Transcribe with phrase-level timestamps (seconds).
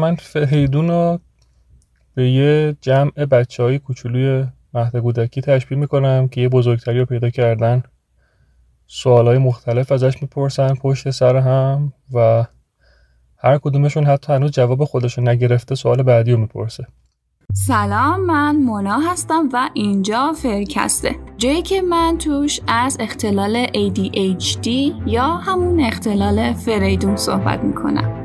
[0.00, 1.18] من فهیدون رو
[2.14, 7.30] به یه جمع بچه های کوچولوی مهد کودکی تشبیه می‌کنم که یه بزرگتری رو پیدا
[7.30, 7.82] کردن.
[8.86, 12.44] سوال های مختلف ازش می‌پرسن پشت سر هم و
[13.38, 16.86] هر کدومشون حتی هنوز جواب خودشون نگرفته سوال بعدی رو می‌پرسه.
[17.52, 24.66] سلام من مونا هستم و اینجا فرکسته جایی که من توش از اختلال ADHD
[25.06, 28.19] یا همون اختلال فریدون صحبت می‌کنم.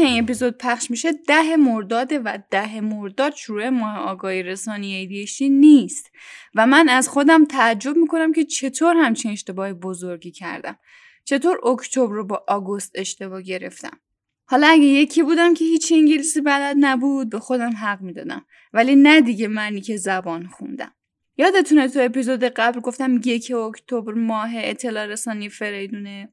[0.00, 5.48] که این اپیزود پخش میشه ده مرداده و ده مرداد شروع ماه آگاهی رسانی ایدیشی
[5.48, 6.10] نیست.
[6.54, 10.78] و من از خودم تعجب می‌کنم که چطور همچین اشتباه بزرگی کردم.
[11.24, 14.00] چطور اکتبر رو با آگوست اشتباه گرفتم.
[14.44, 18.46] حالا اگه یکی بودم که هیچ انگلیسی بلد نبود به خودم حق می‌دادم.
[18.72, 20.92] ولی نه دیگه منی که زبان خوندم.
[21.36, 26.32] یادتونه تو اپیزود قبل گفتم یک اکتبر ماه اطلاع رسانی فریدونه؟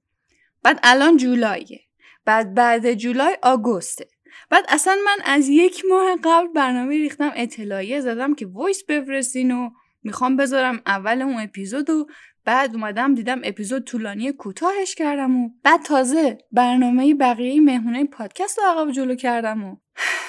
[0.64, 1.87] بعد الان جولایه.
[2.28, 4.08] بعد بعد جولای آگوسته.
[4.50, 9.70] بعد اصلا من از یک ماه قبل برنامه ریختم اطلاعیه زدم که وایس بفرستین و
[10.04, 12.08] می‌خوام بذارم اول اون اپیزود و
[12.46, 18.66] بعد اومدم دیدم اپیزود طولانی کوتاهش کردم و بعد تازه برنامه بقیه مهمونه پادکست رو
[18.66, 19.76] عقب جلو کردم و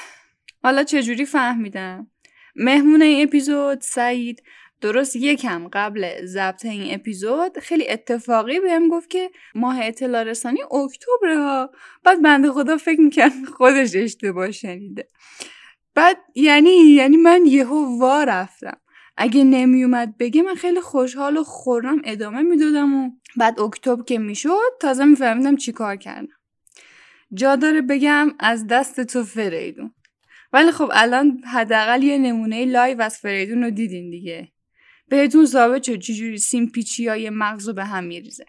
[0.64, 2.10] حالا چجوری فهمیدم؟
[2.56, 4.42] مهمون این اپیزود سعید
[4.80, 11.34] درست یکم قبل ضبط این اپیزود خیلی اتفاقی بهم گفت که ماه اطلاع رسانی اکتبر
[11.34, 11.70] ها
[12.04, 15.08] بعد بنده خدا فکر می‌کرد خودش اشتباه شنیده.
[15.94, 18.80] بعد یعنی یعنی من یهو وا رفتم.
[19.16, 24.78] اگه نمیومد بگه من خیلی خوشحال و خرم ادامه می‌دادم و بعد اکتبر که می‌شد
[24.80, 26.28] تازه میفهمیدم چی کار کردم.
[27.34, 29.94] جا داره بگم از دست تو فریدون.
[30.52, 34.48] ولی خب الان حداقل یه نمونه live از فریدون رو دیدین دیگه.
[35.08, 38.44] بهتون ثابت شد چجوری سیمپیچی های مغز به هم میریزه.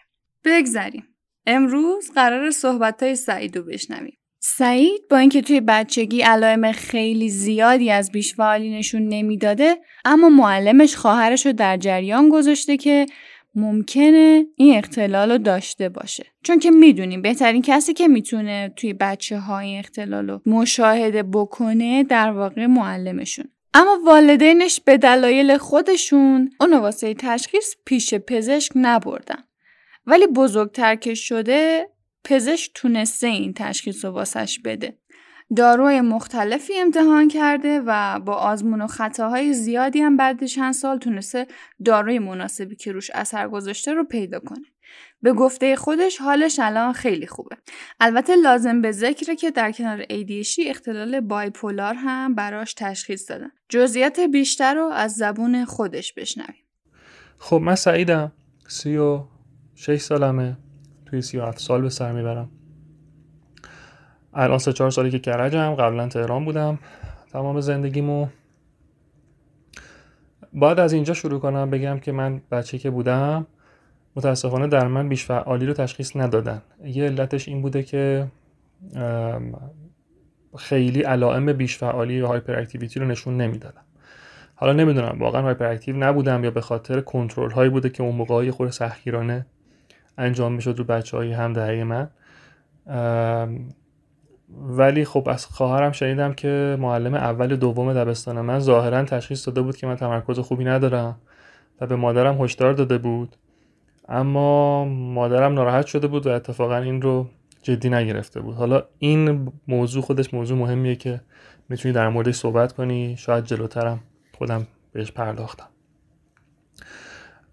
[0.46, 1.04] بگذریم.
[1.46, 4.18] امروز قرار صحبت های سعید رو بشنویم.
[4.42, 11.46] سعید با اینکه توی بچگی علائم خیلی زیادی از بیشفعالی نشون نمی‌داده اما معلمش خواهرش
[11.46, 13.06] رو در جریان گذاشته که
[13.56, 16.26] ممکنه این اختلال رو داشته باشه.
[16.44, 22.32] چون که می‌دونیم بهترین کسی که می‌تونه توی بچه های اختلال رو مشاهده بکنه در
[22.32, 29.44] واقع معلمشون اما والدینش به دلایل خودشون اون واسه تشخیص پیش پزشک نبردن.
[30.06, 31.90] ولی بزرگتر که شده
[32.24, 34.98] پزشک تونسته این تشخیص رو واسش بده.
[35.56, 41.48] داروهای مختلفی امتحان کرده و با آزمون و خطاهای زیادی هم بعد چند سال تونسته
[41.86, 44.66] داروی مناسبی که روش اثر گذاشته رو پیدا کنه.
[45.22, 47.58] به گفته خودش حالش الان خیلی خوبه.
[48.00, 53.52] البته لازم به ذکره که در کنار ADHD اختلال بایپولار هم براش تشخیص دادن.
[53.70, 56.64] جزئیات بیشتر رو از زبون خودش بشنویم.
[57.38, 58.32] خب من سعیدم.
[58.68, 59.24] سی و
[59.76, 60.58] شش سالمه.
[61.06, 62.52] توی سی و هفت سال به سر می‌برم.
[64.34, 66.80] الان سه چهار سالی که کرجم قبلا تهران بودم.
[67.32, 68.28] تمام زندگیمو
[70.54, 71.70] باید از اینجا شروع کنم.
[71.70, 73.48] بگم که من بچه که بودم
[74.16, 76.62] متاسفانه در من بیش فعالی رو تشخیص ندادن.
[76.86, 78.28] یه علتش این بوده که
[80.58, 83.82] خیلی علائم بیش فعالی و هایپر اکتیویتی رو نشون نمی‌دادم
[84.56, 88.52] حالا نمی‌دونم واقعا هایپر اکتیو نبودم یا به خاطر کنترل هایی بوده که اون موقع
[88.52, 89.46] خور سختگیرانه
[90.18, 92.10] انجام می‌شد رو بچه های هم دهه من
[94.58, 99.78] ولی خب از خواهرم شنیدم که معلم اول دوم دبستان من ظاهرا تشخیص داده بود
[99.78, 101.22] که من تمرکز خوبی ندارم
[101.82, 103.36] و به مادرم هشدار داده بود.
[104.12, 107.28] اما مادرم ناراحت شده بود و اتفاقا این رو
[107.62, 108.56] جدی نگرفته بود.
[108.56, 111.22] حالا این موضوع خودش موضوع مهمیه که
[111.70, 113.16] می‌تونی در موردش صحبت کنی.
[113.18, 114.00] شاید جلوترم
[114.38, 115.68] خودم بهش پرداختم.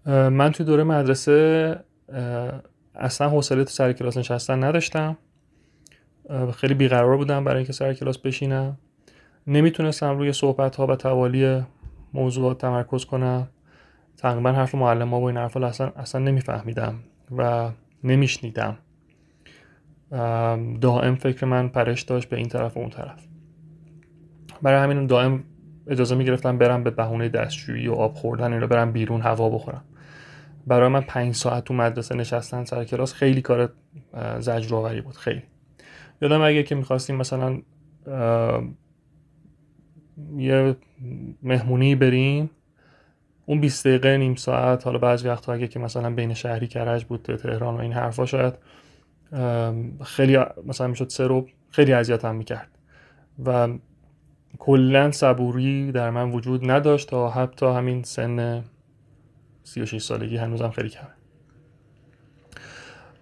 [0.05, 1.79] من توی دوره مدرسه
[2.95, 5.17] اصلا حوصله تو سر کلاس نشستن نداشتم.
[6.53, 8.77] خیلی بیقرار بودم برای اینکه سر کلاس بشینم.
[9.47, 11.63] نمی‌تونستم روی صحبت ها و توالی
[12.13, 13.47] موضوعات تمرکز کنم.
[14.17, 16.95] تقریبا حرف معلم ها و این حرف اصلا, اصلا نمیفهمیدم
[17.37, 17.69] و
[18.03, 18.77] نمیشنیدم.
[20.81, 23.27] دائم فکر من پرش داشت به این طرف و اون طرف.
[24.61, 25.43] برای همین دائم
[25.87, 29.83] اجازه می‌گرفتم برم به بهونه دستشویی و آب خوردن این رو برم بیرون هوا بخورم.
[30.67, 33.69] برای من پنج ساعت تو مدرسه نشستن سر کلاس خیلی کار
[34.39, 35.41] زجرآوری بود خیلی.
[36.21, 37.61] یادم اگه که می‌خواستیم مثلا
[40.37, 40.75] یه
[41.43, 42.49] مهمونی بریم
[43.49, 47.21] اون 20 دقیقه نیم ساعت حالا بعضی وقت اگه که مثلا بین شهری کرج بود
[47.21, 48.53] تهران و این حرفا شاید
[50.03, 52.69] خیلی مثلا می‌شد سه خیلی اذیتم می‌کرد.
[53.45, 53.69] و
[54.59, 58.63] کلا صبوری در من وجود نداشت تا حتی همین سن
[59.63, 61.07] 36 سالگی هنوزم خیلی کمه.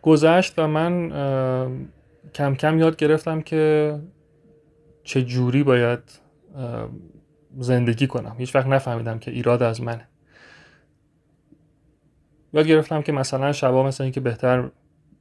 [0.02, 1.10] گذشت و من
[2.36, 3.96] کم کم یاد گرفتم که
[5.04, 6.00] چه جوری باید
[7.58, 8.36] زندگی کنم.
[8.38, 10.08] هیچ وقت نفهمیدم که ایراد از منه.
[12.56, 14.70] یاد گرفتم که مثلا شبا مثل اینکه بهتر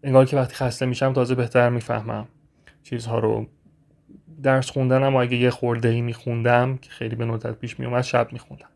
[0.02, 2.28] انگار که وقتی خسته میشم تازه بهتر می‌فهمم
[2.82, 3.46] چیزها رو.
[4.42, 8.32] درس خوندنم و اگه یه خورده ای میخوندم که خیلی به ندرت پیش میومد شب
[8.32, 8.68] میخوندم.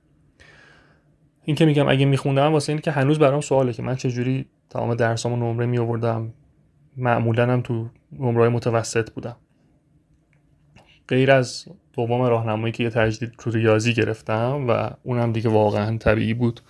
[1.45, 4.95] این که میگم اگه میخوندم واسه این که هنوز برام سواله که من چجوری تمام
[4.95, 6.33] درسامو نمره می آوردم
[6.97, 9.37] معمولا هم تو نمره متوسط بودم.
[11.09, 16.35] غیر از دوم راهنمایی که یه تجدید تو ریاضی گرفتم و اونم دیگه واقعا طبیعی
[16.35, 16.61] بود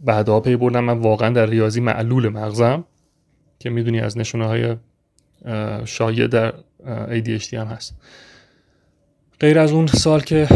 [0.00, 0.84] بعدها پی بردم.
[0.84, 2.84] من واقعا در ریاضی معلول مغزم
[3.58, 4.76] که می‌دونی از نشونه های
[5.84, 6.54] شایع در
[7.08, 7.96] ADHD هم هست.
[9.40, 10.48] غیر از اون سال که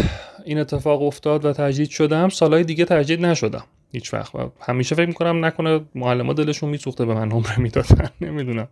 [0.45, 4.31] این اتفاق افتاد و تجدید شدم سالهای دیگه تجدید نشدم هیچ وقت
[4.61, 8.09] همیشه فکر می‌کنم نکنه معلم دلشون میسوخته به من نمره می‌دادن.
[8.21, 8.67] نمی‌دونم.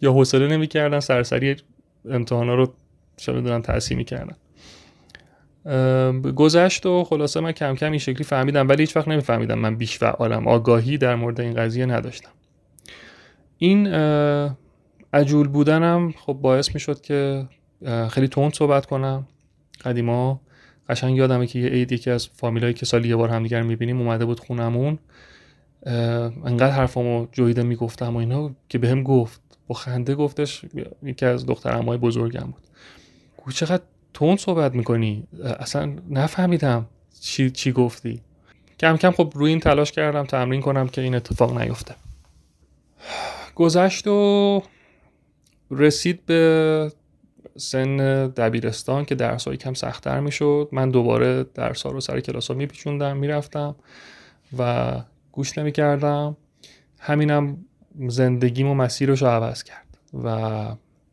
[0.00, 1.56] یا حوصله نمی‌کردن سرسری
[2.10, 2.74] امتحانا رو
[3.16, 4.36] چه می‌دونم تحصیل می‌کردن.
[6.36, 9.98] گذشت و خلاصه من کم کم این شکلی فهمیدم ولی هیچ وقت نمیفهمیدم من بیش
[9.98, 10.48] فعالم.
[10.48, 12.30] آگاهی در مورد این قضیه نداشتم.
[13.58, 13.86] این
[15.12, 17.48] عجول بودنم خب باعث می‌شد که
[18.10, 19.26] خیلی تند صحبت کنم.
[19.84, 20.40] قدیما
[20.88, 24.24] قشنگ یادمه که یه عید یکی از فامیلایی که سالی یه بار همدیگر می‌بینیم اومده
[24.24, 24.98] بود خونمون.
[25.86, 29.40] انقدر حرفامو جویده می‌گفتم و اینا که بهم گفت.
[29.68, 30.64] با خنده گفتش
[31.02, 32.62] یکی از دختر بزرگم بود.
[33.54, 33.82] چقدر
[34.16, 35.26] تون صحبت می‌کنی؟
[35.60, 36.86] اصلا نفهمیدم
[37.20, 38.20] چی, چی گفتی.
[38.80, 41.94] کم کم خب روی این تلاش کردم تمرین کنم که این اتفاق نیفته.
[43.54, 44.62] گذشت و
[45.70, 46.92] رسید به
[47.56, 47.96] سن
[48.26, 50.68] دبیرستان که درس کم سختتر می‌شد.
[50.72, 53.76] من دوباره درس ها رو سر کلاس ها میپیچوندم می‌رفتم
[54.58, 54.92] و
[55.32, 56.36] گوش نمی‌کردم.
[56.98, 57.64] همینم
[58.08, 60.66] زندگیم و مسیرش رو عوض کرد و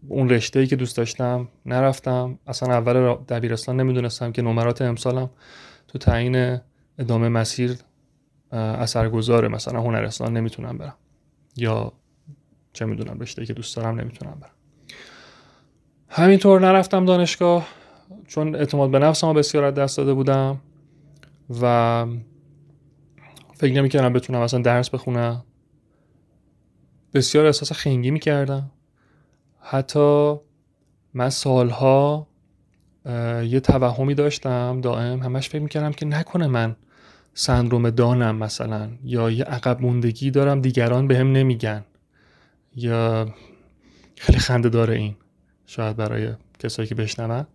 [0.07, 2.39] اون رشته ای که دوست داشتم نرفتم.
[2.47, 5.29] اصلا اول دبیرستان نمی‌دونستم که نمرات امسالم
[5.87, 6.57] تو تعیین
[6.99, 7.77] ادامه مسیر
[8.51, 9.47] اثرگذاره.
[9.47, 10.95] مثلا هنرستان نمی‌تونم برم.
[11.55, 11.93] یا
[12.73, 14.51] چه می‌دونم رشته که دوست دارم نمی‌تونم برم.
[16.09, 17.67] همینطور نرفتم دانشگاه
[18.27, 20.61] چون اعتماد به نفسم بسیار دست داده بودم
[21.61, 22.05] و
[23.53, 25.43] فکر نمی‌کردم بتونم اصلا درس بخونم.
[27.13, 28.71] بسیار احساس خنگی می‌کردم.
[29.65, 30.35] حتی
[31.13, 32.27] من سالها
[33.45, 35.23] یه توهمی داشتم دائم.
[35.23, 36.75] همش فکر می‌کردم که نکنه من
[37.33, 41.85] سندروم دانم مثلا یا یه عقب موندگی دارم دیگران به هم نمیگن.
[42.75, 43.33] یا
[44.17, 45.15] خیلی خنده داره این
[45.65, 47.45] شاید برای کسایی که بشنون.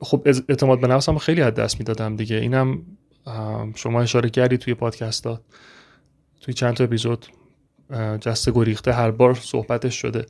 [0.00, 2.36] خب اعتماد به نفسم خیلی از دست می‌دادم دیگه.
[2.36, 2.82] اینم
[3.74, 5.40] شما اشاره کردی توی پادکست ها
[6.40, 7.26] توی چند تا اپیزود.
[8.20, 10.26] جسته گریخته هر بار صحبتش شده.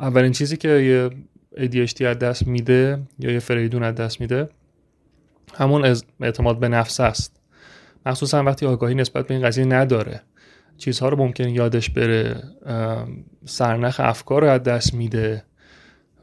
[0.00, 1.10] اولین چیزی که یه
[1.56, 4.48] ADHD از دست میده یا یه فریدون از دست میده
[5.54, 7.40] همون اعتماد به نفس است.
[8.06, 10.20] مخصوصا وقتی آگاهی نسبت به این قضیه نداره.
[10.78, 12.42] چیزها رو ممکن یادش بره.
[13.44, 15.44] سرنخ افکار رو از دست میده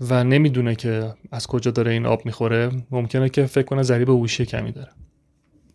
[0.01, 2.71] و نمی‌دونه که از کجا داره این آب می‌خوره.
[2.91, 4.91] ممکنه که فکر کنه ذریب هوشی کمی داره.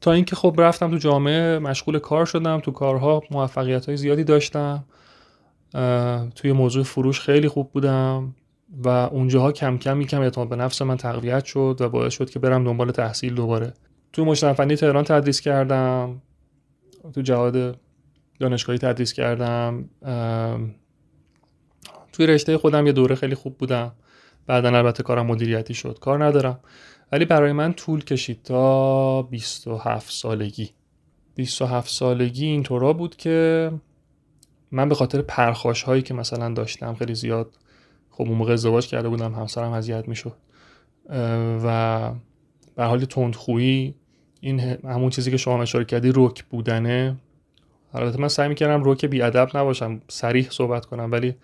[0.02, 4.84] تا اینکه خب رفتم تو جامعه مشغول کار شدم تو کارها موفقیت های زیادی داشتم.
[6.34, 8.34] توی موضوع فروش خیلی خوب بودم
[8.84, 12.38] و اونجاها کم کم یکم اعتماد به نفس من تقویت شد و باعث شد که
[12.38, 13.74] برم دنبال تحصیل دوباره.
[14.12, 16.22] تو مجتمع تهران تدریس کردم.
[17.14, 17.78] تو جهاد
[18.38, 19.84] دانشگاهی تدریس کردم.
[22.12, 23.92] توی رشته خودم یه دوره خیلی خوب بودم.
[24.46, 25.98] بعدا البته کارم مدیریتی شد.
[26.00, 26.60] کار ندارم.
[27.12, 30.70] ولی برای من طول کشید تا 27 سالگی.
[31.34, 33.70] 27 سالگی اینطورا بود که
[34.70, 37.58] من به خاطر پرخاش هایی که مثلا داشتم خیلی زیاد
[38.10, 40.36] خب اون موقع ازدواج کرده بودم همسرم اذیت می‌شد.
[41.64, 42.10] و
[42.76, 43.94] به حال تندخویی
[44.40, 47.16] این همون چیزی که شما اشاره کردی روک بودنه.
[47.94, 51.34] البته من سعی می‌کردم روک بیادب نباشم سریح صحبت کنم ولی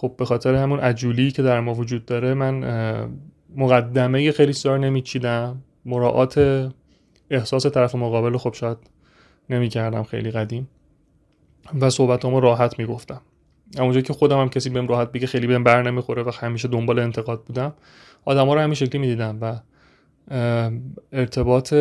[0.00, 3.10] خب به خاطر همون عجولی که در ما وجود داره من
[3.56, 5.62] مقدمه خیلی سار نمیچیدم.
[5.84, 6.38] مراعات
[7.30, 8.78] احساس طرف مقابل خب شاید
[9.50, 10.68] نمی‌کردم خیلی قدیم.
[11.80, 13.20] و صحبت راحت می‌گفتم.
[13.78, 16.98] اونجایی که خودم هم کسی بهم راحت بگه خیلی بهم بر نمی‌خوره و همیشه دنبال
[16.98, 17.74] انتقاد بودم.
[18.24, 19.60] آدما رو همین شکلی می‌دیدم و
[21.12, 21.74] ارتباط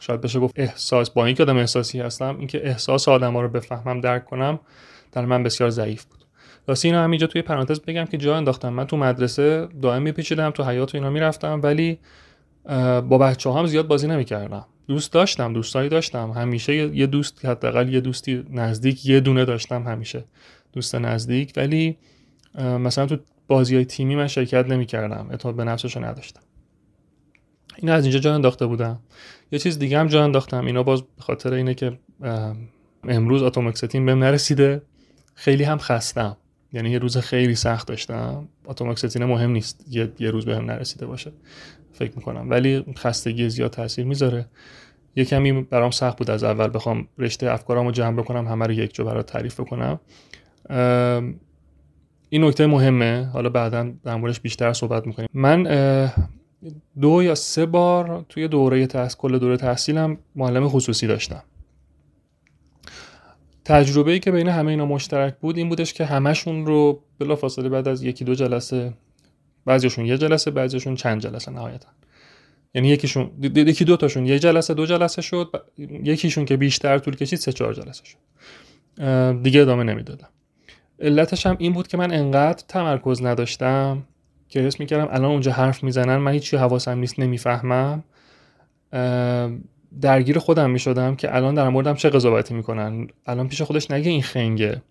[0.00, 4.24] شاید بشه گفت احساس با اینکه آدم احساسی هستم اینکه احساس آدما رو بفهمم درک
[4.24, 4.60] کنم
[5.12, 6.24] در من بسیار ضعیف بود.
[6.68, 8.68] راستی اینو همینجا توی پرانتز بگم که جا انداختم.
[8.68, 11.98] من تو مدرسه دائم میپیچیدم تو حیات و اینا می‌رفتم ولی
[13.08, 14.66] با بچه هم زیاد بازی نمی‌کردم.
[14.88, 16.30] دوست داشتم دوستایی داشتم.
[16.30, 20.24] همیشه یه دوست حداقل یه دوستی نزدیک یه دونه داشتم همیشه.
[20.72, 21.98] دوست نزدیک ولی
[22.58, 25.26] مثلا تو بازی های تیمی من شرکت نمی‌کردم.
[25.30, 26.40] اعتماد به نفسشو نداشتم.
[27.76, 28.98] این از اینجا جا انداخته بودم
[29.52, 30.66] یه چیز دیگه هم جا انداختم.
[30.66, 31.98] اینا باز به خاطر اینه که
[33.08, 34.82] امروز اتوماکستین بهم نرسیده.
[35.34, 36.36] خیلی هم خستم.
[36.72, 38.48] یعنی یه روز خیلی سخت داشتم.
[38.66, 41.32] اتوماکستین مهم نیست یه, یه روز بهم نرسیده باشه.
[41.92, 42.50] فکر می‌کنم.
[42.50, 44.46] ولی خستگی زیاد تاثیر می‌ذاره.
[45.16, 48.94] یه کمی برام سخت بود از اول بخوام رشته افکارامو جمع بکنم همه رو یک
[48.94, 50.00] جا برات تعریف بکنم.
[52.28, 53.30] این نکته مهمه.
[53.32, 55.28] حالا بعدا در موردش بیشتر صحبت می‌کنیم.
[55.34, 55.62] من
[57.00, 61.42] دو یا سه بار توی دوره تحصیل کل دوره تحصیلم معلم خصوصی داشتم.
[63.68, 67.88] تجربه ای که بین همه اینا مشترک بود این بودش که همشون رو بلافاصله بعد
[67.88, 68.92] از یکی دو جلسه
[69.64, 71.88] بعضیشون یه جلسه بعضیشون چند جلسه نهایتا.
[72.74, 77.38] یعنی یکیشون یکی دو تاشون یه جلسه دو جلسه شد یکیشون که بیشتر طول کشید
[77.38, 78.18] سه چهار جلسه شد.
[79.42, 80.28] دیگه ادامه نمی‌دادم.
[81.00, 84.06] علتش هم این بود که من انقدر تمرکز نداشتم
[84.48, 88.04] که حس می‌کردم الان اونجا حرف می‌زنن من هیچی حواسم نیست نمی‌فهمم.
[90.00, 93.06] درگیر خودم می‌شدم که الان در موردم چه قضاوتی می‌کنن.
[93.26, 94.82] الان پیش خودش نگه این خنگه.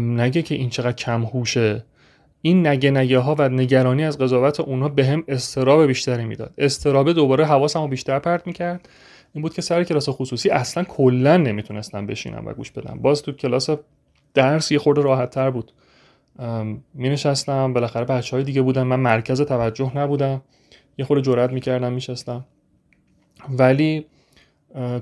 [0.00, 1.84] نگه که این چقدر کم هوشه
[2.42, 6.54] این نگه نگه ها و نگرانی از قضاوت اونها به هم استراب بیشتری می‌داد.
[6.58, 8.88] استراب دوباره حواسم رو بیشتر پرت می‌کرد.
[9.32, 12.98] این بود که سر کلاس خصوصی اصلا کلا نمی‌تونستم بشینم و گوش بدم.
[13.02, 13.70] باز تو کلاس
[14.34, 15.72] درس یه خورده راحت تر بود.
[16.94, 18.82] می نشستم بالاخره بچه های دیگه بودن.
[18.82, 20.42] من مرکز توجه نبودم.
[20.98, 22.44] یه خورده جرات می‌کردم میشستم.
[23.50, 24.06] ولی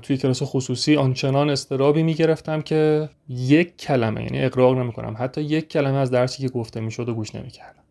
[0.01, 5.15] توی کلاس خصوصی آنچنان استرابی می‌گرفتم که یک کلمه یعنی اقراق نمی‌کنم.
[5.19, 7.83] حتی یک کلمه از درسی که گفته می‌شد و گوش نمی‌کردم.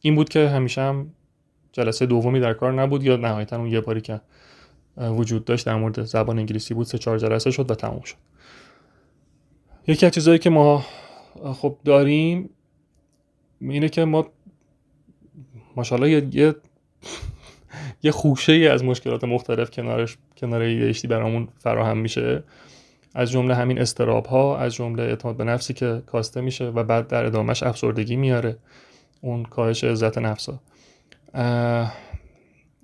[0.00, 1.10] این بود که همیشه هم
[1.72, 4.20] جلسه دومی در کار نبود یا نهایتا اون یه باری که
[4.96, 8.16] وجود داشت در مورد زبان انگلیسی بود سه چهار جلسه شد و تموم شد.
[9.86, 10.86] یکی از چیزهایی که ما
[11.52, 12.50] خب داریم
[13.60, 14.26] اینه که ما
[15.76, 16.54] ماشاءالله یه,
[18.02, 22.42] یه خوشه ای از مشکلات مختلف کنارش کنار ADHD برامون فراهم میشه.
[23.14, 27.08] از جمله همین استراب ها از جمله اعتماد به نفسی که کاسته میشه و بعد
[27.08, 28.56] در ادامهش افسردگی میاره.
[29.20, 30.60] اون کاهش عزت نفس ها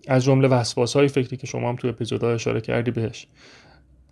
[0.09, 3.27] از جمله وسواس های فکری که شما هم تو اپیزودها اشاره کردی بهش.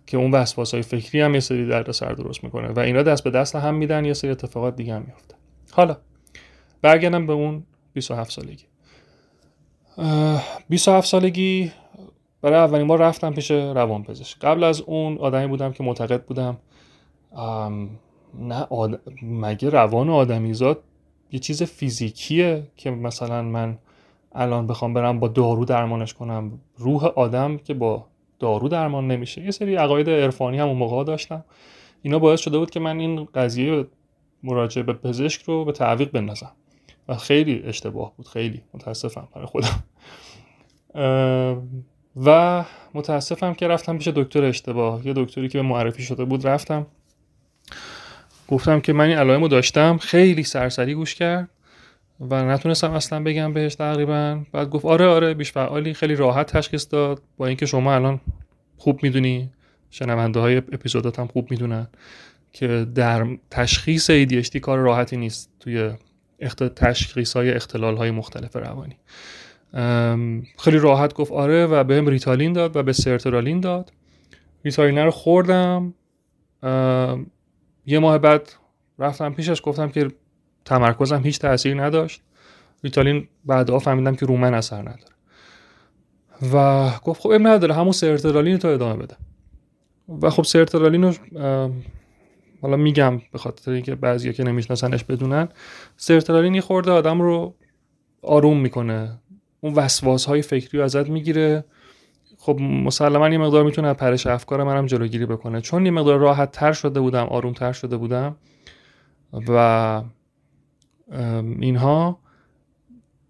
[0.05, 3.23] که اون وسواس های فکری هم یه سری درد سر درست می‌کنه و اینا دست
[3.23, 5.35] به دست هم میدن یه سری اتفاقات دیگه هم میفته
[5.71, 5.97] حالا
[6.81, 7.63] برگردم به اون
[7.93, 8.65] 27 سالگی.
[10.69, 11.71] 27 سالگی
[12.41, 16.57] برای اولین بار رفتم پیش روان پزشک قبل از اون آدمی بودم که معتقد بودم
[18.39, 18.67] نه
[19.21, 20.83] مگه روان آدمیزاد
[21.31, 23.77] یه چیز فیزیکیه که مثلا من
[24.35, 28.05] الان بخوام برم با دارو درمانش کنم؟ روح آدم که با
[28.39, 29.41] دارو درمان نمیشه.
[29.41, 31.43] یه سری عقاید عرفانی هم اون موقع داشتم.
[32.01, 33.85] اینا باعث شده بود که من این قضیه
[34.43, 36.51] مراجعه به پزشک رو به تعویق بندازم.
[37.07, 38.61] و خیلی اشتباه بود خیلی.
[38.73, 39.83] متاسفم برای خودم.
[42.25, 45.07] و متاسفم که رفتم پیش دکتر اشتباه.
[45.07, 46.87] یه دکتری که به معرفی شده بود رفتم.
[48.47, 49.97] گفتم که من این علائمو داشتم.
[49.97, 51.49] خیلی سرسری گوش کرد
[52.19, 54.43] و نتونستم اصلا بگم بهش تقریبا.
[54.51, 55.93] بعد گفت آره آره بیش فعالی.
[55.93, 57.21] خیلی راحت تشخیص داد.
[57.37, 58.21] با اینکه شما الان
[58.77, 59.49] خوب می‌دونی
[59.89, 61.87] شنونده های اپیزودات هم خوب می‌دونن
[62.53, 65.91] که در تشخیص ADHD کار راحتی نیست توی
[66.75, 68.97] تشخیص های اختلال های مختلف روانی.
[70.59, 73.93] خیلی راحت گفت آره و بهم ریتالین داد و به سرترالین داد.
[74.63, 75.93] ریتالین رو خوردم.
[77.85, 78.51] یه ماه بعد
[78.99, 80.07] رفتم پیشش گفتم که
[80.65, 82.21] تمرکزم هیچ تاثیر نداشت.
[82.83, 85.13] ریتالین بعدها فهمیدم که رومن اثر نداره.
[86.53, 89.15] و گفت خب نداره همون سرترالین تو ادامه بده.
[90.21, 91.13] و خب سرترالین رو
[92.63, 95.49] حالا میگم به خاطر اینکه بعضیا که نمیشناسنش بدونن
[95.97, 97.55] سرترالین خورده آدم رو
[98.21, 99.19] آروم می‌کنه.
[99.61, 101.65] اون وسواس های فکری رو ازت می‌گیره.
[102.37, 105.61] خب مسلما یه مقدار می‌تونه پرش افکار منم جلوگیری بکنه.
[105.61, 108.35] چون یه مقدار راحت تر شده بودم آروم تر شده بودم
[109.47, 110.01] و
[111.59, 112.19] اینها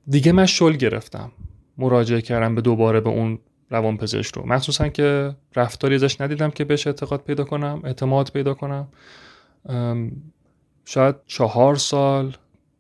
[0.07, 1.31] دیگه من شل گرفتم.
[1.77, 3.39] مراجعه کردم به دوباره به اون
[3.73, 4.45] روان پزشک رو.
[4.45, 8.87] مخصوصا که رفتاری ازش ندیدم که بهش اعتقاد پیدا کنم اعتماد پیدا کنم.
[10.85, 12.35] شاید چهار سال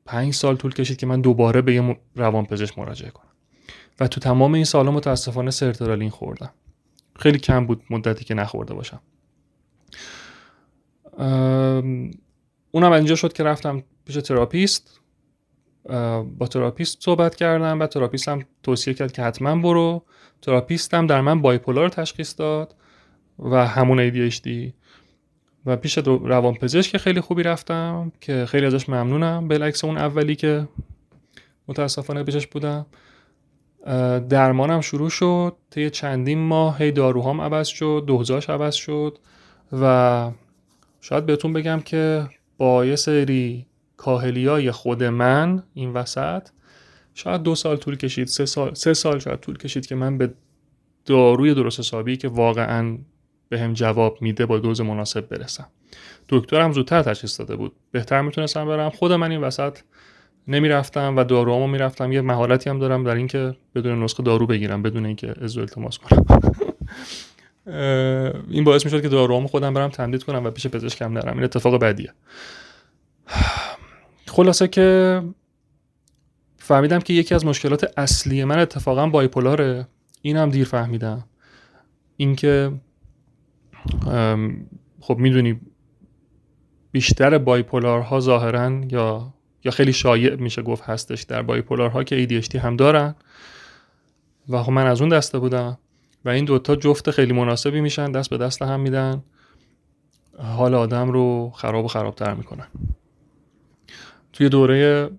[0.05, 3.31] پنج سال طول کشید که من دوباره به یه روانپزشک مراجعه کنم.
[3.99, 6.51] و تو تمام این سالها متاسفانه سرترالین خوردم.
[7.19, 9.01] خیلی کم بود مدتی که نخورده باشم.
[12.71, 14.99] اونم اینجا شد که رفتم پیش therapist.
[16.37, 20.03] با therapist صحبت کردم و therapist هم توصیه کرد که حتما برو.
[20.41, 22.75] therapist هم در من bipolar تشخیص داد
[23.39, 24.49] و همون ADHD
[25.65, 29.47] و پیش روانپزشک خیلی خوبی رفتم که خیلی ازش ممنونم.
[29.47, 30.67] بالعکس اون اولی که
[31.67, 32.85] متاسفانه پیشش بودم.
[34.29, 35.55] درمانم شروع شد.
[35.69, 39.17] طی چندین ماه هی داروهام عوض شد دوزاش عوض شد
[39.81, 40.31] و
[41.01, 43.65] شاید بهتون بگم که با یه سری
[44.03, 46.47] کاهلی خود من این وسط
[47.13, 50.33] شاید دو سال طول کشید سه سال, سه سال شاید طول کشید که من به
[51.05, 52.97] داروی درست حسابی که واقعا
[53.49, 55.67] به هم جواب میده با دوز مناسب برسم.
[56.29, 57.73] دکترم زودتر تشخیص داده بود.
[57.91, 58.89] بهتر می‌تونستم برم.
[58.89, 59.77] خود من این وسط
[60.47, 62.11] نمی‌رفتم و داروامو می‌رفتم.
[62.11, 66.25] یه مهارتی هم دارم در اینکه بدون نسخه دارو بگیرم بدون اینکه ازو التماس کنم.
[68.49, 71.33] این باعث می‌شد که داروامو خودم برم تمدید کنم و پیش پزشکم نرم.
[71.33, 72.13] این اتفاق بدیه.
[74.33, 75.21] خلاصه که
[76.57, 79.87] فهمیدم که یکی از مشکلات اصلی من اتفاقا بایپولاره.
[80.21, 81.23] اینم دیر فهمیدم.
[82.17, 82.71] اینکه
[84.99, 85.59] خب می‌دونی
[86.91, 92.75] بیشتر بایپولارها ظاهرا یا یا خیلی شایع میشه گفت هستش در بایپولارها که ADHD هم
[92.75, 93.15] دارن.
[94.49, 95.77] و خب من از اون دسته بودم
[96.25, 99.23] و این دوتا جفت خیلی مناسبی میشن دست به دست هم میدن.
[100.37, 102.67] حال آدم رو خراب و خرابتر می‌کنن.
[104.33, 105.09] توی دوره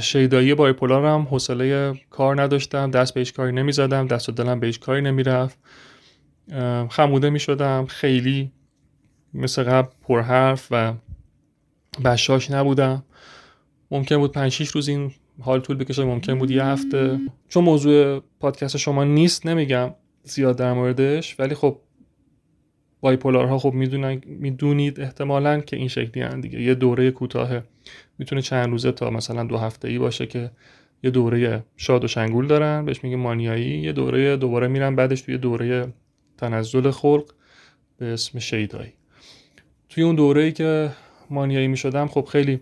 [0.00, 4.66] شیدایی بایپولار هم حوصله کار نداشتم دست به هیچ کاری نمی‌زدم دست و دلم به
[4.66, 5.58] هیچ کاری نمی‌رفت.
[6.90, 8.52] خموده می‌شدم خیلی
[9.34, 10.94] مثل قبل پرحرف و
[12.04, 13.04] بشاش نبودم.
[13.90, 17.20] ممکن بود 5 6 روز این حال طول بکشه ممکن بود یه هفته.
[17.48, 21.78] چون موضوع پادکست شما نیست نمیگم زیاد در موردش ولی خب
[23.00, 23.72] بایپولارها خب
[24.26, 26.62] می‌دونید احتمالا که این شکلی هن دیگه.
[26.62, 27.60] یه دوره کوتاه
[28.18, 30.50] می‌تونه چند روزه تا مثلا دو هفته ای باشه که
[31.02, 32.84] یه دوره شاد و شنگول دارن.
[32.84, 33.78] بهش میگه مانیایی.
[33.78, 35.92] یه دوره دوباره میرن بعدش توی دوره
[36.36, 37.32] تنزل خلق
[37.98, 38.92] به اسم شیدایی.
[39.88, 40.90] توی اون دوره ای که
[41.30, 42.60] مانیایی می‌شدم خب خیلی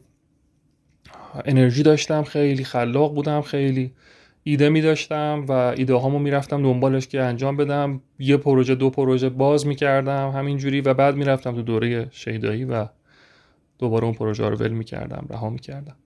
[1.44, 3.92] انرژی داشتم خیلی خلاق بودم خیلی
[4.42, 8.00] ایده می داشتم و ایده هامو می‌رفتم دنبالش که انجام بدم.
[8.18, 12.86] یه پروژه دو پروژه باز می‌کردم همینجوری و بعد می‌رفتم تو دوره شیدایی و
[13.78, 15.96] دوباره اون پروژه رو ول می‌کردم رها می‌کردم.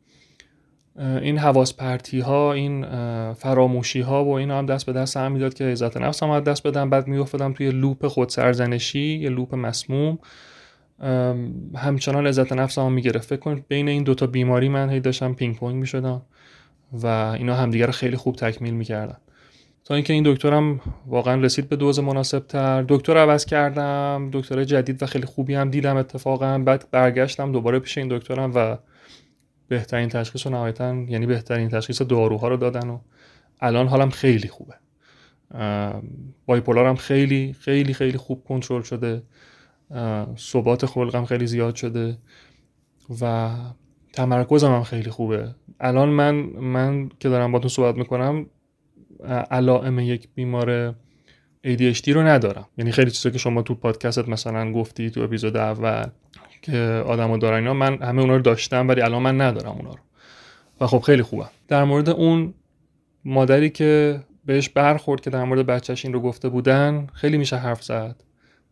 [0.98, 2.84] این حواس پرتی ها این
[3.32, 6.66] فراموشی ها و اینا هم دست به دست هم می‌داد که عزت نفس هم دست
[6.66, 6.90] بدم.
[6.90, 10.18] بعد میافتادم توی loop خود سرزنشی یه loop مسموم.
[11.76, 13.28] همچنان عزت نفس هم می‌گرفت.
[13.28, 16.22] فکر کنید بین این دوتا بیماری من هی داشتم پینگ پونگ می‌شدم
[16.92, 19.16] و اینا همدیگه رو خیلی خوب تکمیل می‌کردن.
[19.84, 25.02] تا اینکه این دکترم واقعا رسید به دوز مناسب تر دکتر عوض کردم دکتر جدید
[25.02, 26.58] و خیلی خوبی هم دیدم اتفاقا.
[26.58, 28.78] بعد برگشتم دوباره پیش این دکترم و
[29.68, 32.98] بهترین تشخیص و نهایتا یعنی بهترین تشخیص داروها رو دادن و
[33.60, 34.74] الان حالم خیلی خوبه.
[36.46, 39.22] بایپولارم خیلی خیلی خیلی خوب کنترل شده.
[40.38, 42.18] ثبات خلقم خیلی زیاد شده
[43.20, 43.50] و
[44.12, 45.54] تمرکزم هم خیلی خوبه.
[45.80, 48.46] الان من من که دارم تو صحبت می‌کنم
[49.28, 50.94] علائم یک بیمار
[51.66, 52.66] ADHD رو ندارم.
[52.78, 56.06] یعنی خیلی چیزا که شما تو پادکستت مثلا گفتی تو اپیزود اول
[56.62, 60.00] که آدمو دارن اینا من همه اونا رو داشتم ولی الان من ندارم اونا رو.
[60.80, 61.44] و خب خیلی خوبه.
[61.68, 62.54] در مورد اون
[63.24, 67.84] مادری که بهش برخورد که در مورد بچهش این رو گفته بودن خیلی میشه حرف
[67.84, 68.24] زد.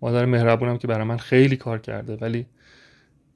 [0.03, 2.47] مادر مهربونم که برای من خیلی کار کرده ولی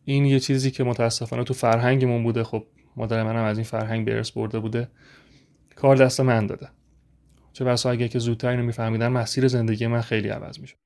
[0.05, 2.64] این یه چیزی که متاسفانه تو فرهنگمون بوده خب
[2.96, 4.88] مادر منم از این فرهنگ به برده بوده
[5.77, 6.68] کار دست من داده.
[7.52, 10.76] چه بسا اگه که زودتر اینو میفهمیدن مسیر زندگی من خیلی عوض میشه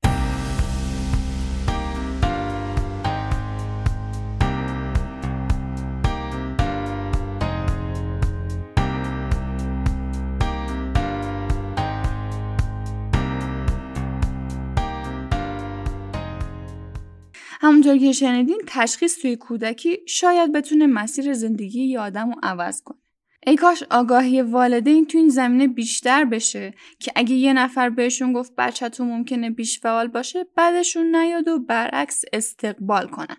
[17.59, 23.06] همونطور که شنیدین تشخیص توی کودکی شاید بتونه مسیر زندگی یه آدم رو عوض کنه.
[23.47, 28.79] ای کاش آگاهی والدین تو این زمینه بیشتر بشه که اگه یه نفر بهشون گفت
[28.79, 33.37] تو ممکنه بیش فعال باشه بعدشون نیاد و برعکس استقبال کنن.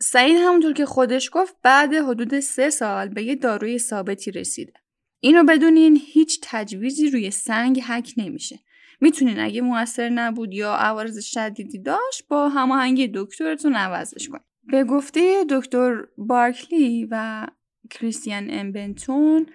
[0.00, 4.72] سعید همونطور که خودش گفت بعد حدود سه سال به یه داروی ثابتی رسیده.
[5.20, 8.58] اینو بدونین هیچ تجویزی روی سنگ حک نمیشه.
[9.00, 15.44] می‌تونین اگه موثر نبود یا عوارض شدیدی داشت با هماهنگی دکترتون عوضش کنید به گفته
[15.50, 17.46] دکتر بارکلی و
[17.90, 19.46] کریستیان امبنتون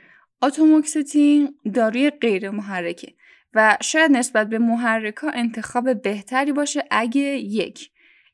[0.42, 3.14] اتوموکستین داروی غیر محرکه
[3.54, 7.92] و شاید نسبت به محرکا انتخاب بهتری باشه اگه یک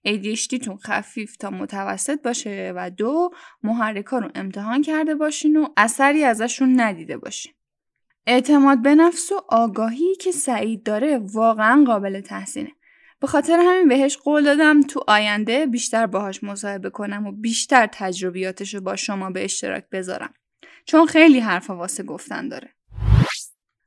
[0.07, 3.29] ADHD تون خفیف تا متوسط باشه و دو
[3.63, 7.53] محرکا رو امتحان کرده باشین و اثری ازشون ندیده باشین.
[8.27, 12.71] اعتماد به نفس و آگاهی که سعید داره واقعا قابل تحسینه.
[13.19, 18.73] به خاطر همین بهش قول دادم تو آینده بیشتر باهاش مصاحبه کنم و بیشتر تجربیاتش
[18.73, 20.33] رو با شما به اشتراک بذارم.
[20.85, 22.73] چون خیلی حرف واسه گفتن داره.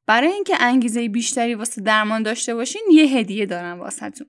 [0.06, 4.26] برای اینکه انگیزه بیشتری واسه درمان داشته باشین یه هدیه دارم واسهتون.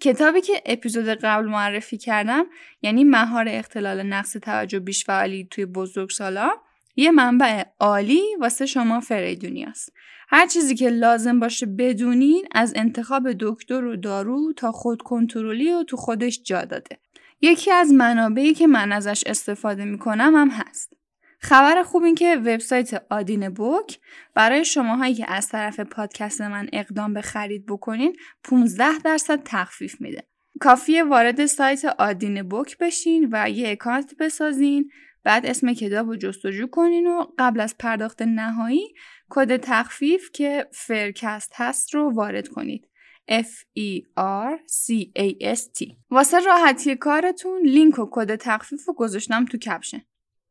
[0.00, 2.46] کتابی که اپیزود قبل معرفی کردم
[2.82, 6.50] یعنی مهار اختلال نقص توجه بیش فعالی توی بزرگسالا
[6.96, 9.92] یه منبع عالی واسه شما فریدونیاست.
[10.28, 15.82] هر چیزی که لازم باشه بدونین از انتخاب دکتر و دارو تا خود کنترلی و
[15.82, 16.98] تو خودش جا داده.
[17.40, 20.92] یکی از منابعی که من ازش استفاده می‌کنم هم هست.
[21.38, 23.98] خبر خوب این که وبسایت آدین بوک
[24.34, 30.26] برای شماهایی که از طرف پادکست من اقدام به خرید بکنین 15 درصد تخفیف میده.
[30.60, 34.90] کافیه وارد سایت آدین بوک بشین و یه اکانت بسازین
[35.26, 38.94] بعد اسم کتاب رو جستجو کنین و قبل از پرداخت نهایی
[39.28, 42.88] کد تخفیف که فرکست هست رو وارد کنید.
[43.30, 48.94] F E R C A S T واسه راحتی کارتون لینک و کد تخفیف رو
[48.94, 50.00] گذاشتم تو caption.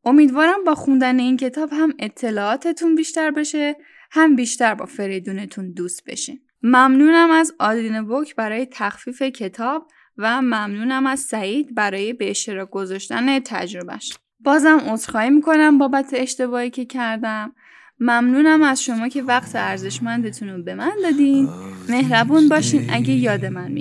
[0.04, 3.76] امیدوارم با خوندن این کتاب هم اطلاعاتتون بیشتر بشه
[4.10, 6.40] هم بیشتر با فریدونتون دوست بشین.
[6.62, 13.38] ممنونم از آدین بوک برای تخفیف کتاب و ممنونم از سعید برای به اشتراک گذاشتن
[13.38, 14.12] تجربهش.
[14.46, 17.52] بازم عذرخواهی می‌کنم بابت اشتباهی که کردم.
[18.00, 21.48] ممنونم از شما که وقت ارزشمندتون رو به من دادین.
[21.88, 23.78] مهربون باشین اگه یاد من.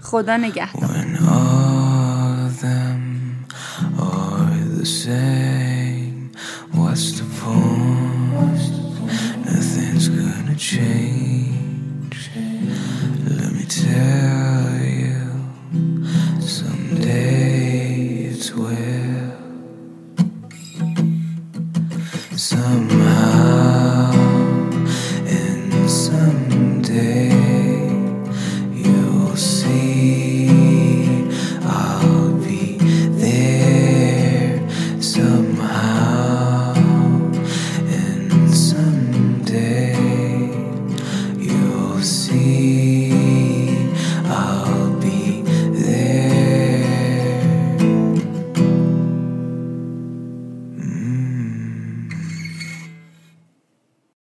[0.00, 0.90] خدا نگهدار.